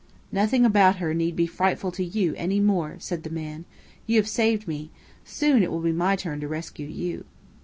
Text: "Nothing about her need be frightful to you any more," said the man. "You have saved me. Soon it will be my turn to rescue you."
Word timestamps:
"Nothing 0.31 0.65
about 0.65 0.95
her 0.95 1.13
need 1.13 1.35
be 1.35 1.45
frightful 1.45 1.91
to 1.91 2.03
you 2.03 2.33
any 2.35 2.59
more," 2.59 2.95
said 2.97 3.21
the 3.21 3.29
man. 3.29 3.65
"You 4.07 4.15
have 4.17 4.27
saved 4.27 4.67
me. 4.67 4.89
Soon 5.23 5.61
it 5.61 5.69
will 5.69 5.79
be 5.79 5.91
my 5.91 6.15
turn 6.15 6.39
to 6.39 6.47
rescue 6.47 6.87
you." 6.87 7.23